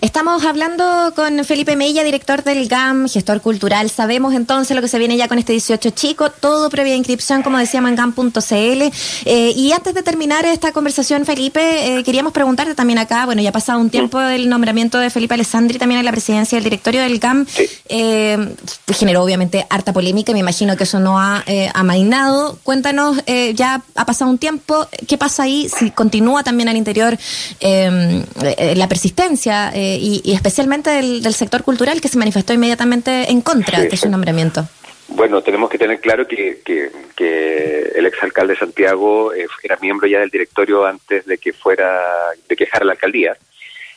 Estamos 0.01 0.45
hablando 0.45 1.13
con 1.15 1.45
Felipe 1.45 1.77
Mella, 1.77 2.05
director 2.05 2.43
del 2.43 2.69
GAM, 2.69 3.09
gestor 3.09 3.41
cultural. 3.41 3.89
Sabemos 3.91 4.35
entonces 4.35 4.75
lo 4.75 4.83
que 4.83 4.89
se 4.89 4.99
viene 4.99 5.17
ya 5.17 5.29
con 5.29 5.39
este 5.39 5.53
18 5.53 5.91
chico, 5.91 6.31
todo 6.31 6.69
previa 6.69 6.95
inscripción, 6.95 7.43
como 7.43 7.59
decíamos 7.59 7.91
en 7.91 7.97
GAM.cl. 7.97 8.83
Eh, 9.25 9.53
y 9.57 9.73
antes 9.73 9.95
de 9.95 10.03
terminar 10.03 10.45
esta 10.47 10.73
conversación, 10.73 11.25
Felipe, 11.25 11.99
eh, 11.99 12.05
queríamos 12.05 12.33
preguntarte 12.33 12.75
también 12.75 12.99
acá, 12.99 13.25
bueno, 13.25 13.41
ya 13.41 13.51
ha 13.51 13.53
pasado 13.53 13.79
un 13.79 13.89
tiempo 13.89 14.21
el 14.21 14.49
nombramiento 14.49 14.99
de 14.99 15.11
Felipe 15.11 15.35
Alessandri 15.35 15.79
también 15.79 16.01
en 16.01 16.05
la 16.05 16.13
presidencia 16.13 16.57
del 16.57 16.65
directorio 16.65 17.01
del 17.03 17.19
GAM. 17.19 17.47
Eh, 17.89 18.55
generó 18.93 19.23
obviamente 19.23 19.67
harta 19.71 19.93
polémica, 19.93 20.33
me 20.33 20.41
imagino 20.41 20.77
que 20.77 20.85
eso 20.85 20.99
no 20.99 21.19
ha 21.19 21.45
amainado. 21.75 22.59
Cuéntanos, 22.63 23.19
ya 23.55 23.83
ha 23.95 24.07
pasado 24.07 24.31
un 24.31 24.39
tiempo, 24.39 24.87
¿qué 25.07 25.17
pasa 25.17 25.45
ahí? 25.45 25.69
Si 25.69 25.91
continúa 25.91 26.43
también 26.43 26.69
al 26.69 26.77
interior 26.77 27.17
la 27.61 28.89
persistencia 28.89 29.54
y, 29.75 30.33
especialmente 30.33 30.91
del, 30.91 31.35
sector 31.35 31.63
cultural 31.63 32.01
que 32.01 32.09
se 32.09 32.19
manifestó 32.19 32.53
inmediatamente 32.53 33.31
en 33.31 33.41
contra 33.41 33.81
de 33.81 33.97
su 33.97 34.09
nombramiento. 34.09 34.67
Bueno, 35.09 35.43
tenemos 35.43 35.71
que 35.71 35.79
tener 35.79 36.01
claro 36.01 36.27
que, 36.27 36.61
que, 36.65 37.93
el 37.95 38.07
exalcalde 38.07 38.55
de 38.55 38.59
Santiago 38.59 39.33
eh, 39.33 39.47
era 39.63 39.77
miembro 39.81 40.07
ya 40.07 40.21
del 40.21 40.31
directorio 40.31 40.85
antes 40.85 41.25
de 41.27 41.39
que 41.39 41.53
fuera, 41.53 42.01
de 42.49 42.57
que 42.57 42.65
dejara 42.65 42.85
la 42.85 42.93
alcaldía. 42.93 43.37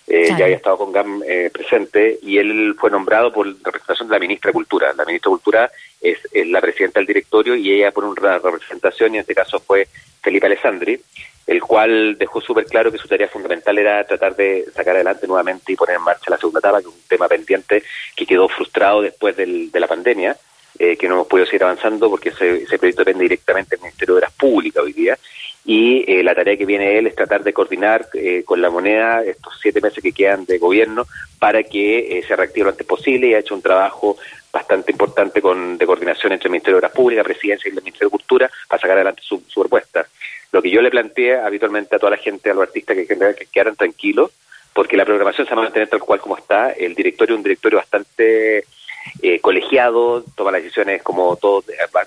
Eh, 0.07 0.29
ya 0.37 0.45
había 0.45 0.55
estado 0.55 0.77
con 0.77 0.93
GAM 0.93 1.21
eh, 1.27 1.49
presente 1.51 2.17
y 2.21 2.37
él 2.37 2.75
fue 2.79 2.89
nombrado 2.89 3.33
por 3.33 3.45
la 3.45 3.53
representación 3.65 4.07
de 4.07 4.15
la 4.15 4.19
ministra 4.19 4.49
de 4.49 4.53
Cultura. 4.53 4.93
La 4.95 5.03
ministra 5.03 5.29
de 5.29 5.33
Cultura 5.33 5.71
es, 5.99 6.17
es 6.31 6.47
la 6.47 6.61
presidenta 6.61 6.99
del 6.99 7.07
directorio 7.07 7.55
y 7.55 7.73
ella 7.73 7.91
por 7.91 8.05
una 8.05 8.37
representación, 8.37 9.13
y 9.13 9.17
en 9.17 9.21
este 9.21 9.35
caso 9.35 9.59
fue 9.59 9.87
Felipe 10.21 10.45
Alessandri 10.45 11.01
el 11.47 11.61
cual 11.61 12.17
dejó 12.17 12.41
súper 12.41 12.65
claro 12.65 12.91
que 12.91 12.97
su 12.97 13.07
tarea 13.07 13.29
fundamental 13.29 13.77
era 13.77 14.05
tratar 14.05 14.35
de 14.35 14.65
sacar 14.73 14.95
adelante 14.95 15.25
nuevamente 15.27 15.71
y 15.71 15.77
poner 15.77 15.95
en 15.95 16.03
marcha 16.03 16.29
la 16.29 16.37
segunda 16.37 16.59
etapa, 16.59 16.81
que 16.81 16.89
es 16.89 16.93
un 16.93 17.01
tema 17.07 17.29
pendiente 17.29 17.83
que 18.15 18.25
quedó 18.25 18.49
frustrado 18.49 19.01
después 19.01 19.35
del, 19.37 19.71
de 19.71 19.79
la 19.79 19.87
pandemia, 19.87 20.35
eh, 20.79 20.97
que 20.97 21.07
no 21.07 21.15
hemos 21.15 21.27
podido 21.27 21.45
seguir 21.45 21.63
avanzando 21.63 22.09
porque 22.09 22.29
ese, 22.29 22.63
ese 22.63 22.77
proyecto 22.77 23.01
depende 23.01 23.23
directamente 23.23 23.75
del 23.75 23.83
Ministerio 23.83 24.15
de 24.15 24.21
las 24.21 24.33
Públicas 24.33 24.83
hoy 24.83 24.93
día. 24.93 25.17
Y 25.65 26.05
eh, 26.07 26.23
la 26.23 26.33
tarea 26.33 26.55
que 26.55 26.65
viene 26.65 26.97
él 26.97 27.07
es 27.07 27.15
tratar 27.15 27.43
de 27.43 27.51
coordinar 27.51 28.07
eh, 28.13 28.43
con 28.45 28.61
la 28.61 28.69
moneda 28.69 29.23
estos 29.23 29.53
siete 29.61 29.81
meses 29.81 30.01
que 30.01 30.13
quedan 30.13 30.45
de 30.45 30.57
gobierno 30.59 31.05
para 31.39 31.63
que 31.63 32.23
se 32.25 32.35
reactive 32.35 32.63
lo 32.65 32.69
antes 32.71 32.87
posible 32.87 33.27
y 33.27 33.33
ha 33.33 33.39
hecho 33.39 33.53
un 33.53 33.61
trabajo 33.61 34.17
bastante 34.51 34.91
importante 34.91 35.41
con, 35.41 35.77
de 35.77 35.85
coordinación 35.85 36.31
entre 36.31 36.47
el 36.47 36.51
Ministerio 36.51 36.77
de 36.77 36.83
las 36.83 36.91
Públicas, 36.91 37.25
Presidencia 37.25 37.67
y 37.67 37.71
el 37.71 37.81
Ministerio 37.81 38.07
de 38.07 38.11
Cultura 38.11 38.49
para 38.67 38.81
sacar 38.81 38.95
adelante 38.95 39.21
su, 39.23 39.43
su 39.47 39.59
propuesta. 39.59 40.07
Lo 40.51 40.61
que 40.61 40.71
yo 40.71 40.81
le 40.81 40.89
planteé 40.89 41.35
habitualmente 41.37 41.95
a 41.95 41.99
toda 41.99 42.11
la 42.11 42.17
gente, 42.17 42.49
a 42.49 42.53
los 42.53 42.63
artistas, 42.63 42.95
que, 42.95 43.05
que 43.05 43.45
quedaran 43.51 43.75
tranquilos, 43.75 44.31
porque 44.73 44.95
la 44.95 45.05
programación 45.05 45.47
se 45.47 45.53
va 45.53 45.61
a 45.61 45.65
mantener 45.65 45.89
tal 45.89 45.99
cual 45.99 46.19
como 46.19 46.37
está. 46.37 46.71
El 46.71 46.95
directorio 46.95 47.35
es 47.35 47.37
un 47.37 47.43
directorio 47.43 47.79
bastante 47.79 48.63
eh, 49.21 49.39
colegiado, 49.39 50.23
toma 50.35 50.51
las 50.51 50.63
decisiones 50.63 51.01
como 51.03 51.35
todo 51.35 51.63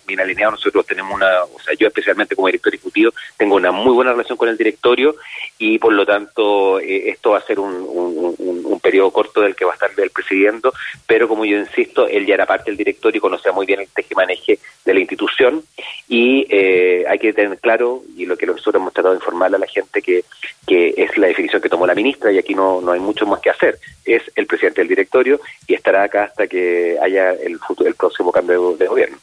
bien 0.07 0.21
alineado. 0.21 0.52
Nosotros 0.52 0.87
tenemos 0.87 1.14
una, 1.14 1.45
o 1.45 1.59
sea, 1.61 1.75
yo 1.75 1.88
especialmente 1.88 2.37
como 2.37 2.49
director 2.49 2.75
ejecutivo 2.75 3.12
tengo 3.37 3.57
una 3.57 3.73
muy 3.73 3.92
buena 3.92 4.12
relación 4.12 4.38
con 4.38 4.49
el 4.49 4.57
directorio 4.57 5.16
y 5.59 5.78
por 5.78 5.92
lo 5.92 6.07
tanto 6.07 6.80
eh, 6.80 7.11
esto 7.11 7.30
va 7.30 7.38
a 7.38 7.42
ser 7.42 7.61
un, 7.61 7.75
un, 7.75 8.80
periodo 8.80 9.11
corto 9.11 9.42
del 9.42 9.54
que 9.54 9.66
va 9.66 9.73
a 9.73 9.75
estar 9.75 9.90
el 9.95 10.11
presidiendo, 10.11 10.73
pero 11.07 11.28
como 11.28 11.45
yo 11.45 11.59
insisto, 11.59 12.09
él 12.09 12.25
ya 12.25 12.35
era 12.35 12.47
parte 12.47 12.71
del 12.71 12.78
directorio 12.78 13.19
y 13.19 13.21
conocía 13.21 13.52
muy 13.52 13.66
bien 13.66 13.80
el 13.80 13.88
tejemaneje 13.88 14.59
de 14.87 14.95
la 14.95 15.00
institución 15.00 15.62
y 16.09 16.47
eh, 16.49 17.04
hay 17.07 17.19
que 17.19 17.35
tener 17.35 17.59
claro, 17.59 18.02
y 18.16 18.25
lo 18.25 18.38
que 18.38 18.47
nosotros 18.47 18.76
hemos 18.76 18.95
tratado 18.95 19.14
de 19.14 19.19
informarle 19.19 19.59
a 19.59 19.61
la 19.61 19.66
gente, 19.66 20.00
que, 20.00 20.25
que 20.66 20.95
es 20.97 21.16
la 21.19 21.26
definición 21.26 21.61
que 21.61 21.69
tomó 21.69 21.87
la 21.87 21.95
ministra 21.95 22.33
y 22.33 22.38
aquí 22.38 22.54
no, 22.54 22.80
no 22.80 22.92
hay 22.92 23.00
mucho 23.00 23.26
más 23.26 23.40
que 23.40 23.50
hacer, 23.50 23.78
es 24.04 24.23
el 24.35 24.47
presidente 24.47 24.80
del 24.80 24.88
directorio 24.88 25.40
y 25.66 25.75
estará 25.75 26.02
acá 26.02 26.25
hasta 26.25 26.47
que 26.47 26.99
haya 27.00 27.33
el, 27.33 27.59
futuro, 27.59 27.88
el 27.88 27.95
próximo 27.95 28.33
cambio 28.33 28.76
de 28.76 28.87
gobierno. 28.87 29.19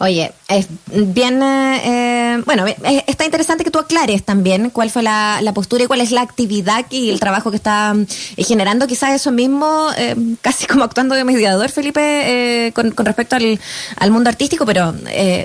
Oye, 0.00 0.30
es 0.48 0.68
bien, 0.86 1.40
eh, 1.42 2.40
bueno, 2.46 2.66
está 3.08 3.24
interesante 3.24 3.64
que 3.64 3.72
tú 3.72 3.80
aclares 3.80 4.22
también 4.22 4.70
cuál 4.70 4.90
fue 4.90 5.02
la, 5.02 5.40
postura 5.52 5.82
y 5.82 5.86
cuál 5.88 6.00
es 6.00 6.12
la 6.12 6.22
actividad 6.22 6.86
y 6.90 7.10
el 7.10 7.18
trabajo 7.18 7.50
que 7.50 7.56
está 7.56 7.96
eh, 8.36 8.44
generando. 8.44 8.86
Quizás 8.86 9.12
eso 9.14 9.32
mismo, 9.32 9.88
eh, 9.98 10.14
casi 10.40 10.68
como 10.68 10.84
actuando 10.84 11.16
de 11.16 11.24
mediador, 11.24 11.68
Felipe, 11.70 12.72
con, 12.74 12.94
respecto 13.04 13.34
al, 13.34 14.10
mundo 14.12 14.30
artístico, 14.30 14.64
pero 14.64 14.94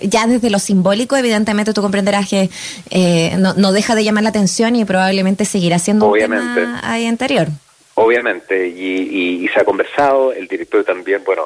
ya 0.04 0.28
desde 0.28 0.52
lo 0.52 0.60
simbólico, 0.60 1.16
evidentemente 1.16 1.74
tú 1.74 1.82
comprenderás 1.82 2.30
que 2.30 2.50
no, 3.38 3.72
deja 3.72 3.96
de 3.96 4.04
llamar 4.04 4.22
la 4.22 4.30
atención 4.30 4.76
y 4.76 4.86
probablemente 4.86 5.46
seguirá 5.46 5.80
siendo 5.80 6.08
un 6.08 6.20
tema 6.20 6.80
ahí 6.84 7.08
anterior. 7.08 7.48
Obviamente, 7.96 8.68
y, 8.68 9.44
y 9.44 9.48
se 9.48 9.60
ha 9.60 9.66
conversado, 9.66 10.32
el 10.32 10.48
director 10.48 10.84
también, 10.84 11.24
bueno, 11.26 11.44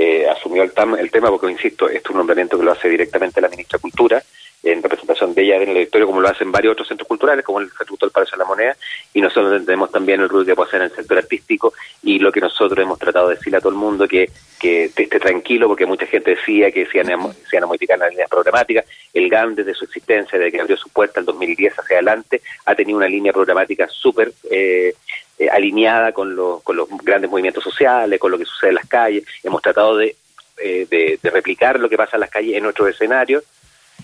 eh, 0.00 0.28
asumió 0.28 0.62
el, 0.62 0.70
el, 0.96 1.10
tema, 1.10 1.28
porque, 1.28 1.50
insisto, 1.50 1.88
es 1.88 2.08
un 2.08 2.18
nombramiento 2.18 2.56
que 2.56 2.64
lo 2.64 2.70
hace 2.70 2.88
directamente 2.88 3.40
la 3.40 3.48
ministra 3.48 3.78
de 3.78 3.82
Cultura, 3.82 4.22
en 4.62 4.80
representación 4.80 5.34
de 5.34 5.42
ella 5.42 5.56
en 5.56 5.62
el 5.62 5.74
directorio, 5.74 6.06
como 6.06 6.20
lo 6.20 6.28
hacen 6.28 6.52
varios 6.52 6.72
otros 6.74 6.86
centros 6.86 7.08
culturales, 7.08 7.44
como 7.44 7.58
el 7.58 7.64
Instituto 7.66 8.06
del 8.06 8.12
Palacio 8.12 8.36
de 8.36 8.44
la 8.44 8.48
Moneda, 8.48 8.76
y 9.12 9.20
nosotros 9.20 9.64
tenemos 9.64 9.90
también 9.90 10.20
el 10.20 10.28
rol 10.28 10.44
puede 10.44 10.68
hacer 10.68 10.82
en 10.82 10.90
el 10.90 10.94
sector 10.94 11.18
artístico, 11.18 11.74
y 12.04 12.20
lo 12.20 12.30
que 12.30 12.40
nosotros 12.40 12.78
hemos 12.78 12.96
tratado 12.96 13.28
de 13.28 13.34
decirle 13.34 13.58
a 13.58 13.60
todo 13.60 13.72
el 13.72 13.78
mundo, 13.78 14.06
que, 14.06 14.30
que 14.60 14.84
esté 14.84 15.18
tranquilo, 15.18 15.66
porque 15.66 15.84
mucha 15.84 16.06
gente 16.06 16.36
decía 16.36 16.70
que 16.70 16.86
se 16.86 16.98
iban 16.98 17.10
a, 17.10 17.66
modificar 17.66 17.98
las 17.98 18.10
líneas 18.10 18.30
programáticas, 18.30 18.84
el 19.12 19.28
GAN 19.28 19.56
desde 19.56 19.74
su 19.74 19.84
existencia, 19.84 20.38
desde 20.38 20.52
que 20.52 20.60
abrió 20.60 20.76
su 20.76 20.90
puerta 20.90 21.18
el 21.18 21.26
2010 21.26 21.76
hacia 21.76 21.96
adelante, 21.96 22.40
ha 22.66 22.74
tenido 22.76 22.98
una 22.98 23.08
línea 23.08 23.32
programática 23.32 23.88
súper... 23.88 24.32
Eh, 24.48 24.94
eh, 25.38 25.48
alineada 25.48 26.10
con 26.10 26.34
los, 26.34 26.62
con 26.64 26.76
los 26.76 26.88
grandes 27.04 27.30
movimientos 27.30 27.62
sociales, 27.62 28.18
con 28.18 28.32
lo 28.32 28.38
que 28.38 28.44
sucede 28.44 28.70
en 28.70 28.74
las 28.74 28.88
calles. 28.88 29.24
Hemos 29.44 29.62
tratado 29.62 29.96
de, 29.96 30.16
eh, 30.56 30.86
de, 30.90 31.30
replicar 31.30 31.78
lo 31.78 31.88
que 31.88 31.96
pasa 31.96 32.16
en 32.16 32.22
las 32.22 32.30
calles 32.30 32.56
en 32.56 32.64
nuestro 32.64 32.88
escenario. 32.88 33.42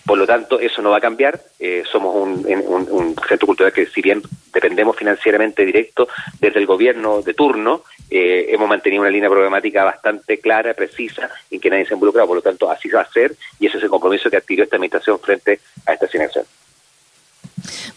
Por 0.07 0.17
lo 0.17 0.27
tanto, 0.27 0.61
eso 0.61 0.81
no 0.81 0.91
va 0.91 0.99
a 0.99 1.01
cambiar. 1.01 1.41
Eh, 1.59 1.83
somos 1.91 2.15
un, 2.15 2.47
un, 2.47 3.17
centro 3.27 3.49
cultural 3.49 3.73
que, 3.73 3.87
si 3.87 4.01
bien 4.01 4.23
dependemos 4.53 4.97
financieramente 4.97 5.65
directo 5.65 6.07
desde 6.39 6.61
el 6.61 6.67
gobierno 6.67 7.21
de 7.21 7.35
turno, 7.35 7.83
hemos 8.11 8.69
mantenido 8.69 9.03
una 9.03 9.11
línea 9.11 9.29
programática 9.29 9.83
bastante 9.83 10.39
clara, 10.39 10.73
precisa, 10.75 11.31
en 11.51 11.59
que 11.59 11.71
nadie 11.71 11.87
se 11.87 11.95
ha 11.95 11.97
involucrado. 11.97 12.29
Por 12.29 12.37
lo 12.37 12.43
tanto, 12.43 12.71
así 12.71 12.89
va 12.91 13.01
a 13.01 13.11
ser 13.11 13.35
y 13.59 13.67
ese 13.67 13.79
es 13.79 13.83
el 13.83 13.91
compromiso 13.91 14.31
que 14.31 14.37
adquirió 14.37 14.63
esta 14.63 14.77
administración 14.77 15.19
frente 15.19 15.59
a 15.87 15.95
esta 15.95 16.07
asignación. 16.07 16.45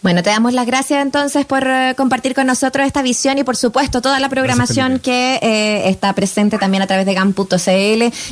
Bueno, 0.02 0.22
te 0.22 0.30
damos 0.30 0.52
las 0.52 0.66
gracias 0.66 1.02
entonces 1.02 1.44
por 1.46 1.66
eh, 1.66 1.94
compartir 1.96 2.34
con 2.34 2.46
nosotros 2.46 2.86
esta 2.86 3.02
visión 3.02 3.38
y 3.38 3.44
por 3.44 3.56
supuesto 3.56 4.00
toda 4.00 4.20
la 4.20 4.28
programación 4.28 4.98
que 4.98 5.38
eh, 5.42 5.88
está 5.88 6.12
presente 6.12 6.58
también 6.58 6.82
a 6.82 6.86
través 6.86 7.06
de 7.06 7.14
GAM.cl 7.14 7.52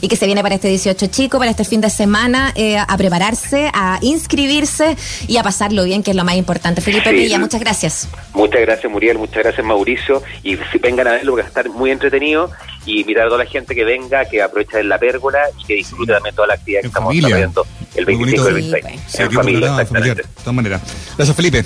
y 0.01 0.09
que 0.09 0.17
se 0.17 0.27
viene 0.27 0.43
para 0.43 0.55
este 0.55 0.69
18 0.69 1.07
chico, 1.09 1.39
para 1.39 1.51
este 1.51 1.65
fin 1.65 1.81
de 1.81 1.91
semana, 1.91 2.53
eh, 2.55 2.79
a 2.79 2.97
prepararse, 2.97 3.71
a 3.73 3.99
inscribirse 4.03 4.97
y 5.27 5.37
a 5.37 5.43
pasarlo 5.43 5.85
bien, 5.85 6.03
que 6.03 6.13
es 6.13 6.17
lo 6.17 6.25
más 6.25 6.37
importante. 6.37 6.81
Felipe 6.81 7.13
Villa, 7.13 7.39
muchas 7.39 7.61
gracias. 7.61 8.09
Muchas 8.33 8.61
gracias 8.61 8.91
Muriel, 8.91 9.19
muchas 9.19 9.43
gracias 9.43 9.67
Mauricio. 9.67 10.23
Y 10.43 10.57
si 10.73 10.79
vengan 10.79 11.09
a 11.09 11.13
verlo 11.13 11.35
que 11.35 11.43
va 11.43 11.47
a 11.47 11.49
estar 11.49 11.69
muy 11.69 11.91
entretenido. 11.91 12.51
Y 12.85 13.01
invitar 13.01 13.25
a 13.25 13.27
toda 13.27 13.43
la 13.43 13.51
gente 13.51 13.75
que 13.75 13.83
venga, 13.83 14.25
que 14.27 14.41
aproveche 14.41 14.85
la 14.85 14.97
pérgola 14.97 15.41
y 15.59 15.65
que 15.65 15.75
disfrute 15.75 16.13
también 16.13 16.37
toda 16.37 16.47
la 16.47 16.55
actividad 16.55 16.83
que 16.83 16.87
estamos 16.87 17.13
desarrollando 17.13 17.67
el 17.97 18.05
25 18.05 18.45
y 18.45 18.49
el 18.49 18.55
26. 18.55 19.21
en 19.21 19.33
familia, 19.33 19.75
de 20.15 20.25
todas 20.25 20.55
maneras. 20.55 20.81
Gracias, 21.17 21.37
Felipe. 21.37 21.65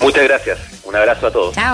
Muchas 0.00 0.24
gracias. 0.24 0.58
Un 0.84 0.96
abrazo 0.96 1.26
a 1.26 1.30
todos. 1.30 1.54
Chao. 1.54 1.70